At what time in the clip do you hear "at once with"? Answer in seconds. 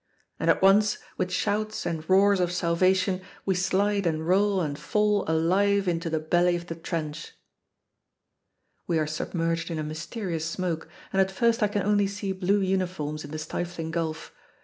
0.49-1.31